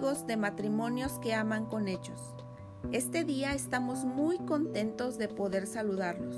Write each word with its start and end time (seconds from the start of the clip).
amigos 0.00 0.26
de 0.26 0.38
matrimonios 0.38 1.18
que 1.18 1.34
aman 1.34 1.66
con 1.66 1.86
hechos. 1.86 2.34
Este 2.90 3.22
día 3.22 3.52
estamos 3.52 4.06
muy 4.06 4.38
contentos 4.38 5.18
de 5.18 5.28
poder 5.28 5.66
saludarlos. 5.66 6.36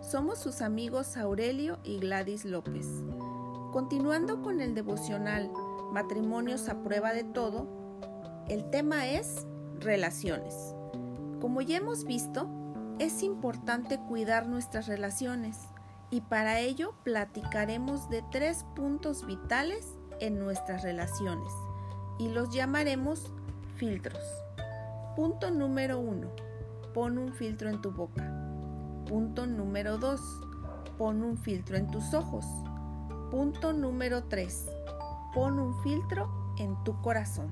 Somos 0.00 0.38
sus 0.38 0.60
amigos 0.60 1.16
Aurelio 1.16 1.80
y 1.82 1.98
Gladys 1.98 2.44
López. 2.44 2.86
Continuando 3.72 4.42
con 4.42 4.60
el 4.60 4.76
devocional 4.76 5.50
Matrimonios 5.92 6.68
a 6.68 6.84
prueba 6.84 7.12
de 7.12 7.24
todo, 7.24 7.66
el 8.48 8.70
tema 8.70 9.08
es 9.08 9.44
relaciones. 9.80 10.76
Como 11.40 11.62
ya 11.62 11.78
hemos 11.78 12.04
visto, 12.04 12.48
es 13.00 13.24
importante 13.24 13.98
cuidar 13.98 14.46
nuestras 14.46 14.86
relaciones 14.86 15.58
y 16.12 16.20
para 16.20 16.60
ello 16.60 16.94
platicaremos 17.02 18.08
de 18.08 18.22
tres 18.30 18.64
puntos 18.76 19.26
vitales 19.26 19.98
en 20.20 20.38
nuestras 20.38 20.84
relaciones 20.84 21.50
y 22.20 22.28
los 22.28 22.50
llamaremos 22.50 23.32
filtros. 23.76 24.22
Punto 25.16 25.50
número 25.50 25.98
uno, 25.98 26.28
pon 26.92 27.16
un 27.16 27.32
filtro 27.32 27.70
en 27.70 27.80
tu 27.80 27.92
boca. 27.92 28.30
Punto 29.08 29.46
número 29.46 29.96
dos, 29.96 30.20
pon 30.98 31.22
un 31.22 31.38
filtro 31.38 31.78
en 31.78 31.90
tus 31.90 32.12
ojos. 32.12 32.44
Punto 33.30 33.72
número 33.72 34.24
tres, 34.24 34.68
pon 35.32 35.58
un 35.58 35.82
filtro 35.82 36.30
en 36.58 36.76
tu 36.84 37.00
corazón. 37.00 37.50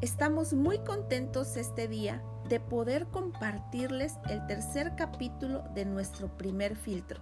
Estamos 0.00 0.54
muy 0.54 0.80
contentos 0.80 1.56
este 1.56 1.86
día 1.86 2.20
de 2.48 2.58
poder 2.58 3.06
compartirles 3.06 4.18
el 4.28 4.44
tercer 4.48 4.96
capítulo 4.96 5.62
de 5.72 5.84
nuestro 5.84 6.36
primer 6.36 6.74
filtro. 6.74 7.20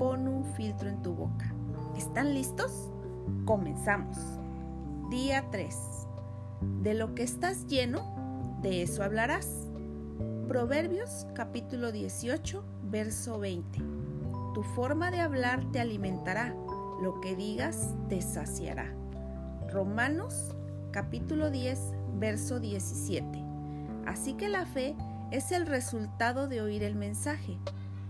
Pon 0.00 0.26
un 0.26 0.44
filtro 0.54 0.88
en 0.88 1.00
tu 1.00 1.14
boca. 1.14 1.54
¿Están 1.96 2.34
listos? 2.34 2.90
Comenzamos. 3.44 4.18
Día 5.10 5.44
3. 5.50 5.91
De 6.82 6.94
lo 6.94 7.14
que 7.14 7.22
estás 7.22 7.66
lleno, 7.66 8.58
de 8.62 8.82
eso 8.82 9.02
hablarás. 9.02 9.68
Proverbios 10.48 11.26
capítulo 11.34 11.92
18, 11.92 12.64
verso 12.90 13.38
20. 13.38 13.78
Tu 14.54 14.62
forma 14.62 15.10
de 15.10 15.20
hablar 15.20 15.64
te 15.72 15.80
alimentará, 15.80 16.54
lo 17.02 17.20
que 17.20 17.34
digas 17.34 17.94
te 18.08 18.20
saciará. 18.20 18.94
Romanos 19.72 20.54
capítulo 20.92 21.50
10, 21.50 21.78
verso 22.18 22.60
17. 22.60 23.26
Así 24.06 24.34
que 24.34 24.48
la 24.48 24.66
fe 24.66 24.94
es 25.30 25.52
el 25.52 25.66
resultado 25.66 26.48
de 26.48 26.60
oír 26.60 26.82
el 26.82 26.94
mensaje. 26.94 27.58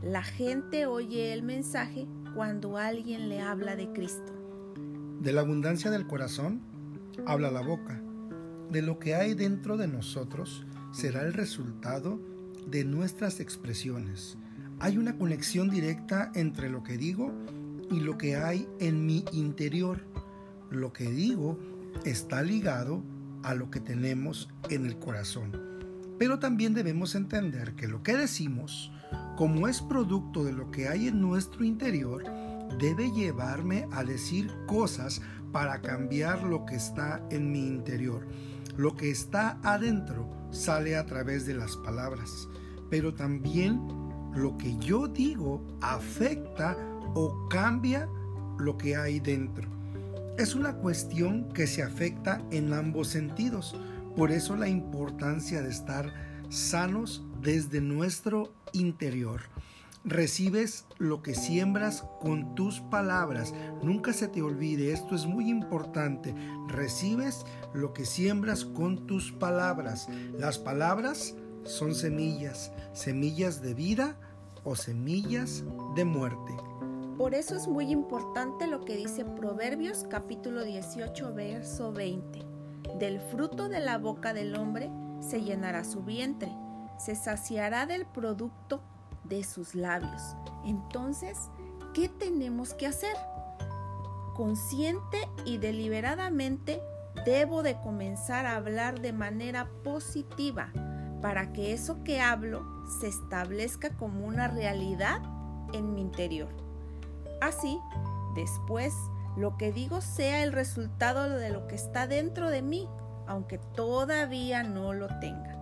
La 0.03 0.23
gente 0.23 0.87
oye 0.87 1.33
el 1.33 1.43
mensaje 1.43 2.07
cuando 2.35 2.77
alguien 2.77 3.29
le 3.29 3.41
habla 3.41 3.77
de 3.77 3.93
Cristo. 3.93 4.33
De 5.21 5.33
la 5.33 5.43
abundancia 5.43 5.91
del 5.91 6.07
corazón 6.07 6.61
habla 7.27 7.51
la 7.51 7.63
boca. 7.63 8.01
De 8.73 8.81
lo 8.81 8.99
que 8.99 9.15
hay 9.15 9.35
dentro 9.35 9.77
de 9.77 9.87
nosotros 9.87 10.65
será 10.93 11.21
el 11.27 11.35
resultado 11.35 12.19
de 12.67 12.87
nuestras 12.87 13.39
expresiones. 13.39 14.39
Hay 14.81 14.97
una 14.97 15.19
conexión 15.19 15.69
directa 15.69 16.33
entre 16.35 16.71
lo 16.71 16.83
que 16.83 16.97
digo 16.97 17.35
y 17.91 18.01
lo 18.01 18.17
que 18.17 18.37
hay 18.37 18.67
en 18.81 19.05
mi 19.05 19.27
interior. 19.33 20.01
Lo 20.71 20.91
que 20.91 21.11
digo 21.11 21.59
está 22.07 22.41
ligado 22.41 23.03
a 23.43 23.55
lo 23.55 23.71
que 23.71 23.79
tenemos 23.79 24.49
en 24.71 24.87
el 24.87 24.99
corazón. 24.99 25.53
Pero 26.19 26.39
también 26.39 26.73
debemos 26.73 27.15
entender 27.15 27.75
que 27.75 27.89
lo 27.89 28.03
que 28.03 28.17
decimos 28.17 28.91
como 29.37 29.69
es 29.69 29.83
producto 29.83 30.45
de 30.45 30.53
lo 30.55 30.71
que 30.71 30.89
hay 30.89 31.09
en 31.09 31.21
nuestro 31.21 31.63
interior, 31.63 32.25
debe 32.81 33.11
llevarme 33.11 33.87
a 33.93 34.03
decir 34.03 34.51
cosas 34.67 35.21
para 35.53 35.83
cambiar 35.83 36.43
lo 36.45 36.65
que 36.65 36.77
está 36.77 37.23
en 37.31 37.53
mi 37.53 37.67
interior. 37.67 38.27
Lo 38.77 38.97
que 38.97 39.11
está 39.11 39.59
adentro 39.63 40.29
sale 40.51 40.97
a 40.97 41.05
través 41.05 41.47
de 41.47 41.55
las 41.55 41.77
palabras, 41.77 42.49
pero 42.91 43.15
también 43.15 43.81
lo 44.35 44.57
que 44.57 44.77
yo 44.79 45.09
digo 45.09 45.63
afecta 45.81 46.77
o 47.15 47.49
cambia 47.49 48.09
lo 48.59 48.79
que 48.79 48.97
hay 48.97 49.21
dentro. 49.21 49.69
Es 50.39 50.55
una 50.55 50.77
cuestión 50.77 51.53
que 51.53 51.67
se 51.67 51.83
afecta 51.83 52.43
en 52.51 52.73
ambos 52.73 53.09
sentidos. 53.09 53.77
Por 54.17 54.31
eso 54.31 54.57
la 54.57 54.69
importancia 54.69 55.61
de 55.61 55.71
estar 55.71 56.13
sanos 56.49 57.23
desde 57.43 57.81
nuestro 57.81 58.53
interior. 58.73 59.43
Recibes 60.05 60.85
lo 60.99 61.23
que 61.23 61.35
siembras 61.35 62.05
con 62.21 62.57
tus 62.57 62.81
palabras. 62.81 63.55
Nunca 63.83 64.13
se 64.13 64.27
te 64.27 64.43
olvide, 64.43 64.93
esto 64.93 65.15
es 65.15 65.27
muy 65.27 65.49
importante. 65.49 66.35
Recibes 66.67 67.45
lo 67.73 67.93
que 67.93 68.05
siembras 68.05 68.65
con 68.65 69.07
tus 69.07 69.31
palabras. 69.31 70.09
Las 70.37 70.59
palabras 70.59 71.37
son 71.63 71.95
semillas, 71.95 72.73
semillas 72.93 73.63
de 73.63 73.75
vida 73.75 74.17
o 74.65 74.75
semillas 74.75 75.63
de 75.95 76.05
muerte. 76.05 76.53
Por 77.17 77.35
eso 77.35 77.55
es 77.55 77.69
muy 77.69 77.91
importante 77.91 78.67
lo 78.67 78.85
que 78.85 78.97
dice 78.97 79.25
Proverbios 79.25 80.05
capítulo 80.11 80.65
18, 80.65 81.33
verso 81.33 81.93
20. 81.93 82.45
Del 82.99 83.21
fruto 83.21 83.69
de 83.69 83.79
la 83.79 83.99
boca 83.99 84.35
del 84.35 84.57
hombre 84.57 84.91
se 85.21 85.43
llenará 85.43 85.85
su 85.85 86.03
vientre 86.03 86.51
se 87.03 87.17
saciará 87.17 87.87
del 87.87 88.07
producto 88.07 88.81
de 89.25 89.45
sus 89.45 89.75
labios. 89.75 90.37
Entonces, 90.65 91.39
¿qué 91.95 92.09
tenemos 92.09 92.75
que 92.75 92.87
hacer? 92.87 93.17
Consciente 94.35 95.29
y 95.45 95.59
deliberadamente 95.59 96.81
debo 97.27 97.63
de 97.63 97.79
comenzar 97.81 98.47
a 98.47 98.57
hablar 98.57 99.01
de 99.01 99.13
manera 99.13 99.69
positiva 99.85 100.73
para 101.21 101.53
que 101.53 101.73
eso 101.73 102.03
que 102.03 102.21
hablo 102.21 102.65
se 103.01 103.09
establezca 103.09 103.97
como 103.97 104.27
una 104.27 104.49
realidad 104.49 105.23
en 105.73 105.95
mi 105.95 106.01
interior. 106.01 106.49
Así, 107.41 107.79
después, 108.35 108.93
lo 109.37 109.57
que 109.57 109.73
digo 109.73 110.01
sea 110.01 110.43
el 110.43 110.53
resultado 110.53 111.29
de 111.29 111.51
lo 111.51 111.67
que 111.69 111.75
está 111.75 112.07
dentro 112.07 112.51
de 112.51 112.63
mí, 112.63 112.89
aunque 113.27 113.59
todavía 113.59 114.63
no 114.63 114.93
lo 114.93 115.09
tenga. 115.21 115.59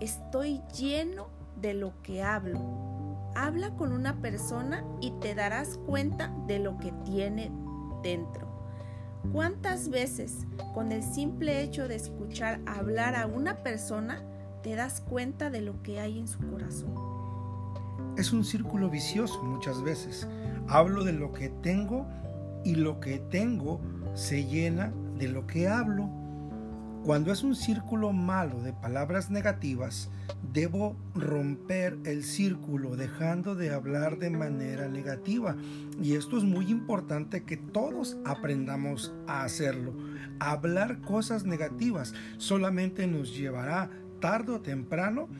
Estoy 0.00 0.62
lleno 0.78 1.28
de 1.56 1.74
lo 1.74 2.00
que 2.02 2.22
hablo. 2.22 2.60
Habla 3.34 3.70
con 3.76 3.92
una 3.92 4.20
persona 4.20 4.84
y 5.00 5.12
te 5.20 5.34
darás 5.34 5.78
cuenta 5.86 6.34
de 6.46 6.58
lo 6.58 6.78
que 6.78 6.92
tiene 7.04 7.50
dentro. 8.02 8.48
¿Cuántas 9.32 9.90
veces 9.90 10.46
con 10.74 10.92
el 10.92 11.02
simple 11.02 11.62
hecho 11.62 11.88
de 11.88 11.96
escuchar 11.96 12.60
hablar 12.66 13.14
a 13.14 13.26
una 13.26 13.56
persona 13.62 14.22
te 14.62 14.74
das 14.74 15.00
cuenta 15.00 15.50
de 15.50 15.60
lo 15.60 15.82
que 15.82 16.00
hay 16.00 16.18
en 16.18 16.28
su 16.28 16.38
corazón? 16.50 16.94
Es 18.16 18.32
un 18.32 18.44
círculo 18.44 18.88
vicioso 18.88 19.42
muchas 19.42 19.82
veces. 19.82 20.26
Hablo 20.66 21.04
de 21.04 21.12
lo 21.12 21.32
que 21.32 21.48
tengo 21.48 22.06
y 22.64 22.74
lo 22.74 23.00
que 23.00 23.18
tengo 23.18 23.80
se 24.14 24.44
llena 24.44 24.92
de 25.18 25.28
lo 25.28 25.46
que 25.46 25.68
hablo. 25.68 26.08
Cuando 27.08 27.32
es 27.32 27.42
un 27.42 27.56
círculo 27.56 28.12
malo 28.12 28.60
de 28.60 28.74
palabras 28.74 29.30
negativas, 29.30 30.10
debo 30.52 30.94
romper 31.14 31.96
el 32.04 32.22
círculo 32.22 32.96
dejando 32.96 33.54
de 33.54 33.72
hablar 33.72 34.18
de 34.18 34.28
manera 34.28 34.90
negativa. 34.90 35.56
Y 36.02 36.16
esto 36.16 36.36
es 36.36 36.44
muy 36.44 36.70
importante 36.70 37.44
que 37.44 37.56
todos 37.56 38.18
aprendamos 38.26 39.14
a 39.26 39.44
hacerlo. 39.44 39.94
Hablar 40.38 41.00
cosas 41.00 41.44
negativas 41.46 42.12
solamente 42.36 43.06
nos 43.06 43.34
llevará 43.34 43.88
tarde 44.20 44.52
o 44.52 44.60
temprano 44.60 45.30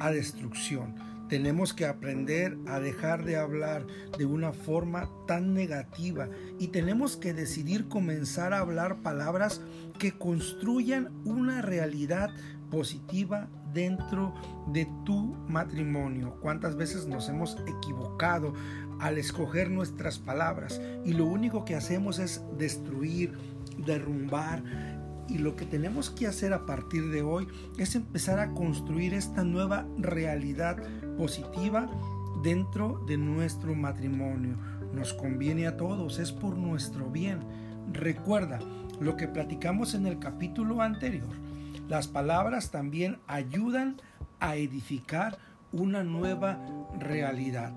a 0.00 0.10
destrucción. 0.10 1.11
Tenemos 1.32 1.72
que 1.72 1.86
aprender 1.86 2.58
a 2.66 2.78
dejar 2.78 3.24
de 3.24 3.38
hablar 3.38 3.86
de 4.18 4.26
una 4.26 4.52
forma 4.52 5.08
tan 5.26 5.54
negativa 5.54 6.28
y 6.58 6.68
tenemos 6.68 7.16
que 7.16 7.32
decidir 7.32 7.88
comenzar 7.88 8.52
a 8.52 8.58
hablar 8.58 9.00
palabras 9.00 9.62
que 9.98 10.12
construyan 10.12 11.08
una 11.24 11.62
realidad 11.62 12.28
positiva 12.70 13.48
dentro 13.72 14.34
de 14.74 14.86
tu 15.06 15.34
matrimonio. 15.48 16.36
¿Cuántas 16.42 16.76
veces 16.76 17.06
nos 17.06 17.30
hemos 17.30 17.56
equivocado 17.66 18.52
al 19.00 19.16
escoger 19.16 19.70
nuestras 19.70 20.18
palabras 20.18 20.82
y 21.02 21.14
lo 21.14 21.24
único 21.24 21.64
que 21.64 21.76
hacemos 21.76 22.18
es 22.18 22.42
destruir, 22.58 23.32
derrumbar 23.86 24.62
y 25.30 25.38
lo 25.38 25.56
que 25.56 25.64
tenemos 25.64 26.10
que 26.10 26.26
hacer 26.26 26.52
a 26.52 26.66
partir 26.66 27.08
de 27.10 27.22
hoy 27.22 27.48
es 27.78 27.94
empezar 27.94 28.38
a 28.38 28.52
construir 28.52 29.14
esta 29.14 29.44
nueva 29.44 29.86
realidad 29.96 30.76
positiva 31.16 31.88
dentro 32.42 33.02
de 33.06 33.16
nuestro 33.16 33.74
matrimonio. 33.74 34.56
Nos 34.92 35.14
conviene 35.14 35.66
a 35.66 35.76
todos, 35.76 36.18
es 36.18 36.32
por 36.32 36.56
nuestro 36.56 37.10
bien. 37.10 37.40
Recuerda 37.92 38.58
lo 39.00 39.16
que 39.16 39.28
platicamos 39.28 39.94
en 39.94 40.06
el 40.06 40.18
capítulo 40.18 40.82
anterior. 40.82 41.28
Las 41.88 42.08
palabras 42.08 42.70
también 42.70 43.18
ayudan 43.26 44.00
a 44.40 44.56
edificar 44.56 45.38
una 45.72 46.04
nueva 46.04 46.58
realidad. 46.98 47.72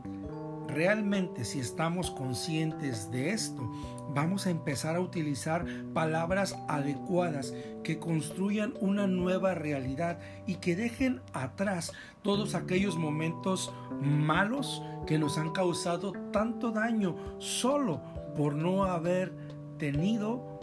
Realmente 0.75 1.45
si 1.45 1.60
estamos 1.60 2.12
conscientes 2.12 3.10
de 3.10 3.31
esto, 3.31 3.72
vamos 4.13 4.45
a 4.45 4.50
empezar 4.50 4.95
a 4.95 5.00
utilizar 5.00 5.66
palabras 5.94 6.56
adecuadas 6.68 7.54
que 7.83 7.98
construyan 7.98 8.74
una 8.81 9.07
nueva 9.07 9.56
realidad 9.56 10.19
y 10.45 10.56
que 10.56 10.75
dejen 10.75 11.22
atrás 11.33 11.94
todos 12.22 12.56
aquellos 12.56 12.98
momentos 12.98 13.74
malos 14.01 14.83
que 15.07 15.18
nos 15.18 15.38
han 15.38 15.51
causado 15.51 16.12
tanto 16.31 16.72
daño 16.72 17.16
solo 17.39 18.01
por 18.36 18.56
no 18.56 18.83
haber 18.83 19.33
tenido 19.77 20.60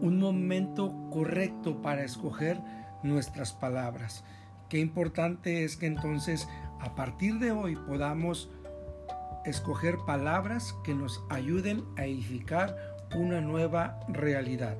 un 0.00 0.18
momento 0.18 0.94
correcto 1.10 1.82
para 1.82 2.02
escoger 2.02 2.58
nuestras 3.02 3.52
palabras. 3.52 4.24
Qué 4.70 4.78
importante 4.78 5.64
es 5.64 5.76
que 5.76 5.86
entonces 5.86 6.48
a 6.80 6.94
partir 6.94 7.38
de 7.38 7.52
hoy 7.52 7.76
podamos 7.76 8.48
escoger 9.44 9.98
palabras 10.06 10.74
que 10.84 10.94
nos 10.94 11.22
ayuden 11.28 11.84
a 11.96 12.04
edificar 12.04 12.76
una 13.14 13.40
nueva 13.40 14.00
realidad. 14.08 14.76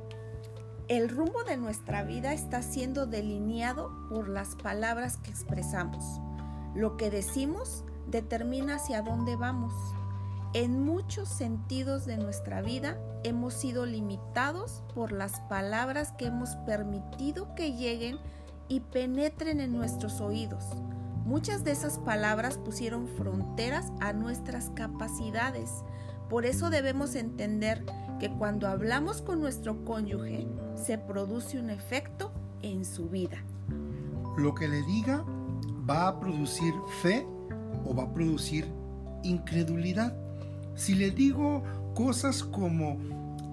El 0.88 1.08
rumbo 1.08 1.44
de 1.44 1.56
nuestra 1.56 2.02
vida 2.02 2.32
está 2.32 2.62
siendo 2.62 3.06
delineado 3.06 3.92
por 4.08 4.28
las 4.28 4.56
palabras 4.56 5.18
que 5.18 5.30
expresamos. 5.30 6.20
Lo 6.74 6.96
que 6.96 7.10
decimos 7.10 7.84
determina 8.08 8.76
hacia 8.76 9.02
dónde 9.02 9.36
vamos. 9.36 9.72
En 10.52 10.84
muchos 10.84 11.28
sentidos 11.28 12.06
de 12.06 12.16
nuestra 12.16 12.60
vida 12.60 12.98
hemos 13.22 13.54
sido 13.54 13.86
limitados 13.86 14.82
por 14.94 15.12
las 15.12 15.38
palabras 15.42 16.12
que 16.18 16.26
hemos 16.26 16.56
permitido 16.66 17.54
que 17.54 17.72
lleguen 17.72 18.18
y 18.68 18.80
penetren 18.80 19.60
en 19.60 19.72
nuestros 19.72 20.20
oídos. 20.20 20.64
Muchas 21.30 21.62
de 21.62 21.70
esas 21.70 21.96
palabras 21.96 22.58
pusieron 22.58 23.06
fronteras 23.06 23.92
a 24.00 24.12
nuestras 24.12 24.70
capacidades. 24.70 25.70
Por 26.28 26.44
eso 26.44 26.70
debemos 26.70 27.14
entender 27.14 27.86
que 28.18 28.32
cuando 28.32 28.66
hablamos 28.66 29.22
con 29.22 29.40
nuestro 29.40 29.84
cónyuge 29.84 30.48
se 30.74 30.98
produce 30.98 31.60
un 31.60 31.70
efecto 31.70 32.32
en 32.62 32.84
su 32.84 33.08
vida. 33.08 33.44
Lo 34.38 34.56
que 34.56 34.66
le 34.66 34.82
diga 34.82 35.24
va 35.88 36.08
a 36.08 36.18
producir 36.18 36.74
fe 37.00 37.24
o 37.84 37.94
va 37.94 38.02
a 38.02 38.12
producir 38.12 38.66
incredulidad. 39.22 40.16
Si 40.74 40.96
le 40.96 41.12
digo 41.12 41.62
cosas 41.94 42.42
como, 42.42 42.98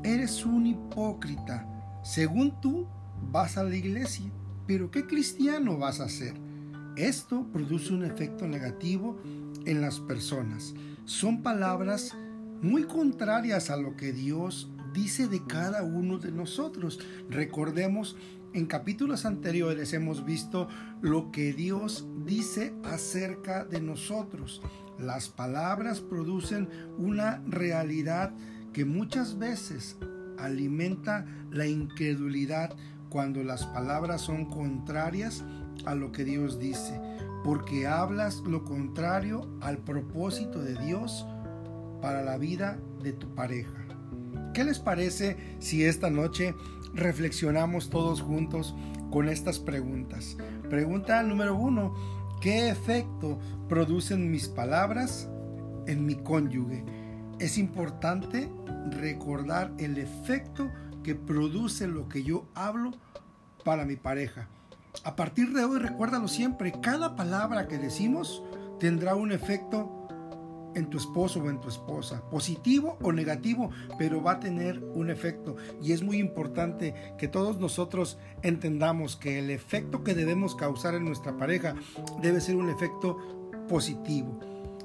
eres 0.04 0.48
un 0.48 0.66
hipócrita, 0.66 1.68
según 2.04 2.60
tú 2.60 2.88
vas 3.32 3.56
a 3.56 3.64
la 3.64 3.76
iglesia, 3.76 4.32
pero 4.66 4.90
¿qué 4.90 5.06
cristiano 5.06 5.78
vas 5.78 6.00
a 6.00 6.10
ser? 6.10 6.47
Esto 6.98 7.46
produce 7.54 7.94
un 7.94 8.04
efecto 8.04 8.48
negativo 8.48 9.22
en 9.66 9.82
las 9.82 10.00
personas. 10.00 10.74
Son 11.06 11.44
palabras 11.44 12.18
muy 12.64 12.86
contrarias 12.86 13.70
a 13.70 13.78
lo 13.78 13.96
que 13.96 14.12
Dios 14.12 14.72
dice 14.94 15.28
de 15.28 15.46
cada 15.46 15.84
uno 15.84 16.18
de 16.18 16.32
nosotros. 16.32 17.00
Recordemos, 17.30 18.18
en 18.54 18.66
capítulos 18.66 19.28
anteriores 19.28 19.94
hemos 19.94 20.26
visto 20.26 20.68
lo 21.02 21.32
que 21.32 21.54
Dios 21.54 22.08
dice 22.26 22.74
acerca 22.84 23.64
de 23.64 23.80
nosotros. 23.80 24.64
Las 24.98 25.30
palabras 25.30 26.02
producen 26.02 26.68
una 26.98 27.44
realidad 27.46 28.34
que 28.74 28.86
muchas 28.86 29.38
veces 29.38 29.98
alimenta 30.40 31.28
la 31.52 31.68
incredulidad 31.68 32.76
cuando 33.10 33.44
las 33.44 33.68
palabras 33.68 34.22
son 34.22 34.46
contrarias 34.46 35.44
a 35.86 35.96
lo 35.96 36.12
que 36.12 36.24
Dios 36.24 36.60
dice, 36.60 37.00
porque 37.44 37.88
hablas 37.88 38.38
lo 38.42 38.64
contrario 38.64 39.48
al 39.62 39.78
propósito 39.78 40.60
de 40.62 40.76
Dios 40.76 41.26
para 42.02 42.24
la 42.24 42.38
vida 42.38 42.80
de 43.04 43.14
tu 43.14 43.34
pareja. 43.36 43.86
¿Qué 44.54 44.64
les 44.64 44.80
parece 44.80 45.38
si 45.60 45.84
esta 45.84 46.10
noche 46.10 46.56
reflexionamos 46.94 47.90
todos 47.90 48.22
juntos 48.22 48.76
con 49.12 49.30
estas 49.30 49.60
preguntas? 49.60 50.38
Pregunta 50.70 51.22
número 51.24 51.56
uno, 51.56 51.94
¿Qué 52.40 52.70
efecto 52.70 53.40
producen 53.68 54.30
mis 54.30 54.48
palabras 54.48 55.28
en 55.88 56.06
mi 56.06 56.16
cónyuge? 56.16 56.86
Es 57.40 57.58
importante 57.58 58.48
recordar 58.92 59.74
el 59.80 59.98
efecto 59.98 60.72
que 61.04 61.16
produce 61.16 61.88
lo 61.88 62.08
que 62.08 62.22
yo 62.22 62.46
hablo 62.54 62.92
para 63.66 63.86
mi 63.86 63.96
pareja. 63.96 64.48
A 65.07 65.15
partir 65.15 65.54
de 65.54 65.63
hoy, 65.63 65.80
recuérdalo 65.80 66.27
siempre, 66.27 66.74
cada 66.81 67.15
palabra 67.15 67.69
que 67.69 67.77
decimos 67.77 68.44
tendrá 68.77 69.15
un 69.15 69.31
efecto 69.31 70.06
en 70.75 70.89
tu 70.89 70.98
esposo 70.98 71.39
o 71.42 71.50
en 71.50 71.62
tu 71.62 71.69
esposa, 71.69 72.30
positivo 72.30 72.98
o 73.01 73.13
negativo, 73.13 73.71
pero 73.98 74.21
va 74.21 74.33
a 74.33 74.39
tener 74.42 74.83
un 74.83 75.09
efecto. 75.09 75.56
Y 75.81 75.94
es 75.94 76.04
muy 76.04 76.18
importante 76.18 76.94
que 77.18 77.30
todos 77.30 77.57
nosotros 77.57 78.18
entendamos 78.42 79.15
que 79.15 79.39
el 79.39 79.50
efecto 79.50 80.04
que 80.04 80.13
debemos 80.13 80.56
causar 80.56 80.94
en 80.94 81.06
nuestra 81.06 81.38
pareja 81.38 81.74
debe 82.21 82.42
ser 82.42 82.57
un 82.57 82.69
efecto 82.69 83.18
positivo. 83.69 84.38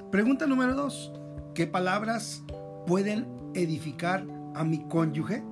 Pregunta 0.09 0.47
número 0.47 0.73
dos, 0.73 1.11
¿qué 1.53 1.67
palabras 1.67 2.43
pueden 2.87 3.27
edificar 3.55 4.25
a 4.55 4.63
mi 4.63 4.87
cónyuge? 4.87 5.43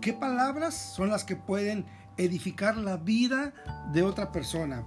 ¿Qué 0.00 0.14
palabras 0.14 0.94
son 0.96 1.10
las 1.10 1.24
que 1.24 1.36
pueden 1.36 1.84
edificar 2.16 2.76
la 2.76 2.96
vida 2.96 3.52
de 3.92 4.02
otra 4.02 4.32
persona? 4.32 4.84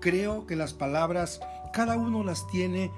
Creo 0.00 0.46
que 0.46 0.56
las 0.56 0.74
palabras, 0.74 1.40
cada 1.72 1.96
uno 1.96 2.22
las 2.22 2.46
tiene 2.48 2.90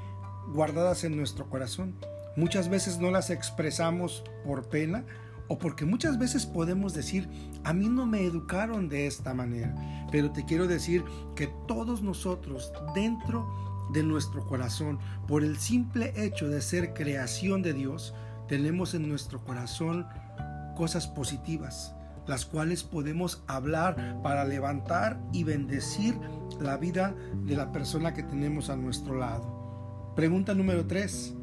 guardadas 0.52 1.04
en 1.04 1.16
nuestro 1.16 1.48
corazón. 1.48 1.94
Muchas 2.36 2.68
veces 2.68 2.98
no 2.98 3.10
las 3.10 3.30
expresamos 3.30 4.24
por 4.44 4.68
pena 4.68 5.04
o 5.48 5.58
porque 5.58 5.84
muchas 5.84 6.18
veces 6.18 6.46
podemos 6.46 6.94
decir, 6.94 7.28
a 7.64 7.72
mí 7.72 7.88
no 7.88 8.06
me 8.06 8.22
educaron 8.24 8.88
de 8.88 9.06
esta 9.06 9.34
manera. 9.34 9.74
Pero 10.12 10.30
te 10.30 10.44
quiero 10.44 10.66
decir 10.66 11.04
que 11.34 11.48
todos 11.66 12.02
nosotros 12.02 12.72
dentro 12.94 13.48
de 13.92 14.02
nuestro 14.02 14.46
corazón, 14.46 14.98
por 15.26 15.42
el 15.42 15.58
simple 15.58 16.12
hecho 16.16 16.48
de 16.48 16.60
ser 16.60 16.92
creación 16.92 17.62
de 17.62 17.72
Dios, 17.72 18.14
tenemos 18.46 18.94
en 18.94 19.08
nuestro 19.08 19.42
corazón 19.44 20.06
cosas 20.76 21.06
positivas, 21.06 21.94
las 22.28 22.44
cuales 22.46 22.84
podemos 22.84 23.42
hablar 23.48 24.20
para 24.22 24.44
levantar 24.44 25.20
y 25.32 25.42
bendecir 25.42 26.14
la 26.60 26.76
vida 26.76 27.14
de 27.44 27.56
la 27.56 27.72
persona 27.72 28.14
que 28.14 28.22
tenemos 28.22 28.70
a 28.70 28.76
nuestro 28.76 29.18
lado. 29.18 30.12
Pregunta 30.14 30.54
número 30.54 30.86
3. 30.86 31.34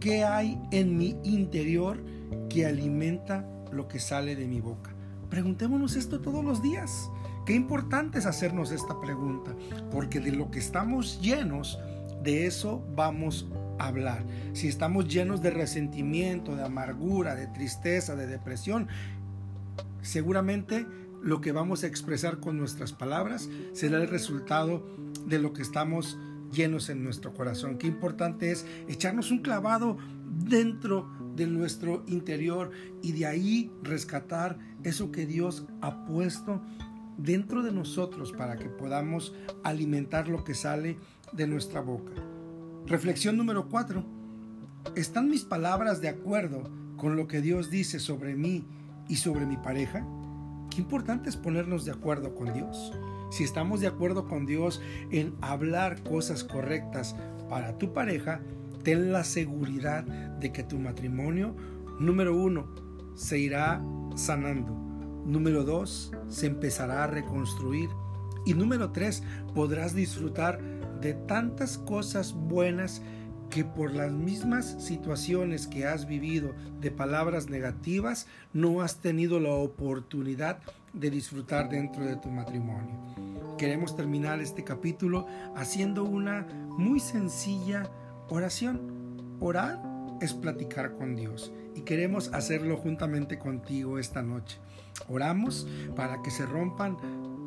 ¿Qué 0.00 0.24
hay 0.24 0.60
en 0.70 0.98
mi 0.98 1.16
interior 1.22 2.02
que 2.50 2.66
alimenta 2.66 3.48
lo 3.72 3.88
que 3.88 4.00
sale 4.00 4.36
de 4.36 4.46
mi 4.46 4.60
boca? 4.60 4.90
Preguntémonos 5.30 5.96
esto 5.96 6.20
todos 6.20 6.44
los 6.44 6.62
días. 6.62 7.10
Qué 7.46 7.54
importante 7.54 8.18
es 8.18 8.26
hacernos 8.26 8.72
esta 8.72 9.00
pregunta, 9.00 9.54
porque 9.90 10.18
de 10.18 10.32
lo 10.32 10.50
que 10.50 10.58
estamos 10.58 11.20
llenos, 11.20 11.78
de 12.22 12.46
eso 12.46 12.82
vamos 12.96 13.46
a 13.78 13.86
hablar. 13.86 14.24
Si 14.54 14.66
estamos 14.66 15.08
llenos 15.08 15.42
de 15.42 15.50
resentimiento, 15.50 16.56
de 16.56 16.64
amargura, 16.64 17.34
de 17.34 17.46
tristeza, 17.48 18.16
de 18.16 18.26
depresión, 18.26 18.88
seguramente 20.02 20.86
lo 21.22 21.40
que 21.40 21.52
vamos 21.52 21.82
a 21.82 21.86
expresar 21.86 22.38
con 22.38 22.58
nuestras 22.58 22.92
palabras 22.92 23.48
será 23.72 23.96
el 23.98 24.08
resultado 24.08 24.86
de 25.26 25.38
lo 25.38 25.52
que 25.52 25.62
estamos 25.62 26.18
llenos 26.52 26.90
en 26.90 27.02
nuestro 27.02 27.32
corazón. 27.32 27.78
Qué 27.78 27.86
importante 27.86 28.50
es 28.52 28.66
echarnos 28.88 29.30
un 29.30 29.38
clavado 29.38 29.96
dentro 30.26 31.08
de 31.34 31.46
nuestro 31.46 32.04
interior 32.06 32.70
y 33.02 33.12
de 33.12 33.26
ahí 33.26 33.70
rescatar 33.82 34.58
eso 34.84 35.10
que 35.10 35.26
Dios 35.26 35.66
ha 35.80 36.04
puesto 36.04 36.62
dentro 37.16 37.62
de 37.62 37.72
nosotros 37.72 38.32
para 38.32 38.56
que 38.56 38.68
podamos 38.68 39.34
alimentar 39.62 40.28
lo 40.28 40.44
que 40.44 40.54
sale 40.54 40.98
de 41.32 41.46
nuestra 41.46 41.80
boca. 41.80 42.12
Reflexión 42.86 43.36
número 43.36 43.68
4. 43.68 44.04
¿Están 44.94 45.28
mis 45.28 45.44
palabras 45.44 46.00
de 46.00 46.08
acuerdo 46.08 46.70
con 46.96 47.16
lo 47.16 47.26
que 47.26 47.40
Dios 47.40 47.70
dice 47.70 47.98
sobre 47.98 48.34
mí 48.34 48.66
y 49.08 49.16
sobre 49.16 49.46
mi 49.46 49.56
pareja? 49.56 50.06
Qué 50.70 50.80
importante 50.80 51.28
es 51.28 51.36
ponernos 51.36 51.84
de 51.84 51.92
acuerdo 51.92 52.34
con 52.34 52.52
Dios 52.52 52.92
si 53.34 53.42
estamos 53.42 53.80
de 53.80 53.88
acuerdo 53.88 54.28
con 54.28 54.46
Dios 54.46 54.80
en 55.10 55.34
hablar 55.40 56.04
cosas 56.04 56.44
correctas 56.44 57.16
para 57.48 57.78
tu 57.78 57.92
pareja, 57.92 58.40
ten 58.84 59.10
la 59.10 59.24
seguridad 59.24 60.04
de 60.04 60.52
que 60.52 60.62
tu 60.62 60.78
matrimonio, 60.78 61.56
número 61.98 62.36
uno, 62.36 62.68
se 63.16 63.40
irá 63.40 63.82
sanando. 64.14 64.72
Número 65.26 65.64
dos, 65.64 66.12
se 66.28 66.46
empezará 66.46 67.02
a 67.02 67.08
reconstruir. 67.08 67.88
Y 68.46 68.54
número 68.54 68.92
tres, 68.92 69.24
podrás 69.52 69.96
disfrutar 69.96 70.60
de 71.00 71.14
tantas 71.14 71.76
cosas 71.76 72.34
buenas 72.34 73.02
que 73.50 73.64
por 73.64 73.92
las 73.92 74.12
mismas 74.12 74.76
situaciones 74.78 75.66
que 75.66 75.86
has 75.86 76.06
vivido 76.06 76.54
de 76.80 76.90
palabras 76.90 77.48
negativas, 77.48 78.26
no 78.52 78.80
has 78.80 78.96
tenido 78.96 79.40
la 79.40 79.52
oportunidad 79.52 80.58
de 80.92 81.10
disfrutar 81.10 81.68
dentro 81.68 82.04
de 82.04 82.16
tu 82.16 82.30
matrimonio. 82.30 82.94
Queremos 83.58 83.94
terminar 83.94 84.40
este 84.40 84.64
capítulo 84.64 85.26
haciendo 85.54 86.04
una 86.04 86.46
muy 86.76 87.00
sencilla 87.00 87.90
oración. 88.28 89.36
Orar 89.40 89.80
es 90.20 90.32
platicar 90.32 90.94
con 90.94 91.14
Dios 91.14 91.52
y 91.74 91.82
queremos 91.82 92.32
hacerlo 92.32 92.76
juntamente 92.76 93.38
contigo 93.38 93.98
esta 93.98 94.22
noche. 94.22 94.58
Oramos 95.08 95.66
para 95.96 96.22
que 96.22 96.30
se 96.30 96.46
rompan 96.46 96.96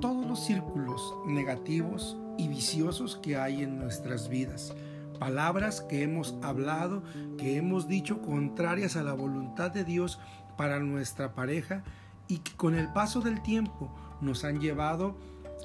todos 0.01 0.25
los 0.27 0.45
círculos 0.45 1.15
negativos 1.25 2.17
y 2.37 2.47
viciosos 2.47 3.17
que 3.17 3.35
hay 3.35 3.63
en 3.63 3.79
nuestras 3.79 4.29
vidas. 4.29 4.73
Palabras 5.19 5.81
que 5.81 6.03
hemos 6.03 6.35
hablado, 6.41 7.03
que 7.37 7.57
hemos 7.57 7.87
dicho 7.87 8.21
contrarias 8.21 8.95
a 8.95 9.03
la 9.03 9.13
voluntad 9.13 9.71
de 9.71 9.83
Dios 9.83 10.19
para 10.57 10.79
nuestra 10.79 11.33
pareja 11.33 11.83
y 12.27 12.39
que 12.39 12.53
con 12.53 12.75
el 12.75 12.91
paso 12.93 13.21
del 13.21 13.41
tiempo 13.41 13.93
nos 14.21 14.43
han 14.43 14.59
llevado 14.59 15.17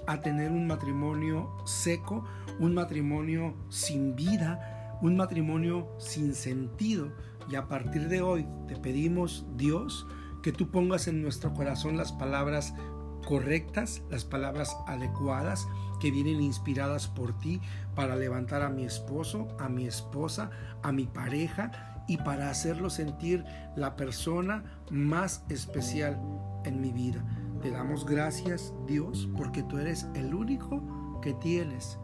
a 0.07 0.21
tener 0.21 0.51
un 0.51 0.67
matrimonio 0.67 1.51
seco, 1.65 2.25
un 2.59 2.75
matrimonio 2.75 3.55
sin 3.69 4.17
vida, 4.17 4.99
un 5.03 5.17
matrimonio 5.17 5.89
sin 5.99 6.35
sentido. 6.35 7.13
Y 7.51 7.57
a 7.57 7.69
partir 7.69 8.09
de 8.09 8.23
hoy 8.23 8.47
te 8.69 8.77
pedimos, 8.77 9.45
Dios, 9.57 10.07
que 10.43 10.53
tú 10.53 10.71
pongas 10.71 11.09
en 11.09 11.23
nuestro 11.23 11.55
corazón 11.55 11.97
las 11.97 12.13
palabras 12.13 12.75
correctas, 13.23 14.03
las 14.11 14.25
palabras 14.25 14.77
adecuadas 14.87 15.67
que 16.01 16.11
vienen 16.11 16.43
inspiradas 16.43 17.09
por 17.09 17.39
ti 17.39 17.61
para 17.95 18.17
levantar 18.17 18.63
a 18.63 18.69
mi 18.69 18.85
esposo, 18.85 19.49
a 19.59 19.69
mi 19.69 19.87
esposa, 19.87 20.51
a 20.83 20.93
mi 20.93 21.07
pareja 21.07 22.03
y 22.09 22.17
para 22.19 22.51
hacerlo 22.51 22.91
sentir 22.91 23.45
la 23.77 23.97
persona 23.97 24.65
más 24.91 25.45
especial 25.49 26.21
en 26.65 26.81
mi 26.81 26.93
vida. 26.93 27.25
Te 27.63 27.71
damos 27.71 28.05
gracias, 28.05 28.75
Dios, 28.87 29.29
porque 29.37 29.63
tú 29.63 29.79
eres 29.79 30.07
el 30.15 30.35
único 30.35 31.21
que 31.21 31.35
tienes 31.35 31.99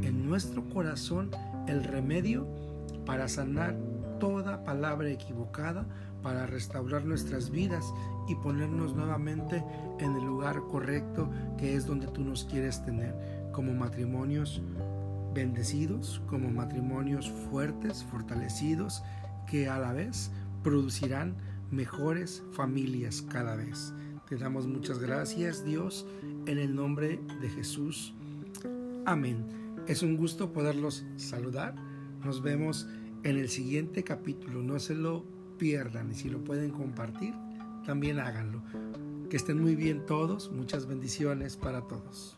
en 0.00 0.26
nuestro 0.26 0.68
corazón 0.70 1.30
el 1.66 1.84
remedio 1.84 2.48
para 3.04 3.28
sanar 3.28 3.76
toda 4.22 4.62
palabra 4.62 5.10
equivocada, 5.10 5.84
para 6.22 6.46
restaurar 6.46 7.04
nuestras 7.04 7.50
vidas 7.50 7.92
y 8.28 8.36
ponernos 8.36 8.94
nuevamente 8.94 9.64
en 9.98 10.14
el 10.14 10.24
lugar 10.24 10.62
correcto 10.70 11.28
que 11.58 11.74
es 11.74 11.86
donde 11.86 12.06
tú 12.06 12.22
nos 12.22 12.44
quieres 12.44 12.84
tener, 12.84 13.16
como 13.50 13.74
matrimonios 13.74 14.62
bendecidos, 15.34 16.22
como 16.28 16.52
matrimonios 16.52 17.28
fuertes, 17.50 18.04
fortalecidos, 18.04 19.02
que 19.50 19.68
a 19.68 19.80
la 19.80 19.92
vez 19.92 20.30
producirán 20.62 21.34
mejores 21.72 22.44
familias 22.52 23.22
cada 23.22 23.56
vez. 23.56 23.92
Te 24.28 24.36
damos 24.36 24.68
muchas 24.68 25.00
gracias, 25.00 25.64
Dios, 25.64 26.06
en 26.46 26.58
el 26.58 26.76
nombre 26.76 27.20
de 27.40 27.48
Jesús. 27.48 28.14
Amén. 29.04 29.48
Es 29.88 30.04
un 30.04 30.16
gusto 30.16 30.52
poderlos 30.52 31.04
saludar. 31.16 31.74
Nos 32.24 32.40
vemos 32.40 32.86
en 33.24 33.38
el 33.38 33.48
siguiente 33.48 34.02
capítulo. 34.02 34.62
No 34.62 34.78
se 34.78 34.94
lo 34.94 35.24
pierdan 35.58 36.10
y 36.10 36.14
si 36.14 36.28
lo 36.28 36.42
pueden 36.42 36.70
compartir, 36.70 37.34
también 37.86 38.18
háganlo. 38.18 38.62
Que 39.30 39.36
estén 39.36 39.60
muy 39.60 39.74
bien 39.76 40.04
todos. 40.06 40.50
Muchas 40.52 40.86
bendiciones 40.86 41.56
para 41.56 41.82
todos. 41.82 42.36